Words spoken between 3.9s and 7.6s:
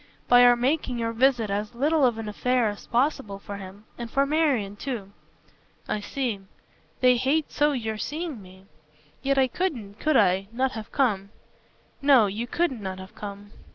and for Marian too." "I see. They hate